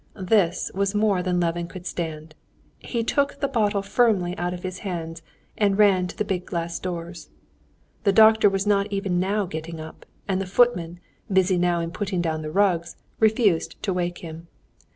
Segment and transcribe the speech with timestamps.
[0.15, 2.33] This was more than Levin could stand;
[2.79, 5.21] he took the bottle firmly out of his hands,
[5.59, 7.29] and ran to the big glass doors.
[8.03, 10.99] The doctor was not even now getting up, and the footman,
[11.31, 14.47] busy now in putting down the rugs, refused to wake him.